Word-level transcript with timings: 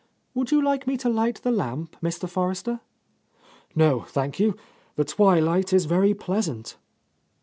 "Would 0.33 0.49
you 0.49 0.59
like 0.63 0.87
me 0.87 0.97
to 0.97 1.09
light 1.09 1.43
the 1.43 1.51
lamp, 1.51 1.95
Mr. 2.01 2.27
Forrester?" 2.27 2.79
"No, 3.75 4.01
thank 4.01 4.39
you. 4.39 4.57
The 4.95 5.05
twilight 5.05 5.73
is 5.73 5.85
very 5.85 6.15
pleas 6.15 6.49
ant." 6.49 6.75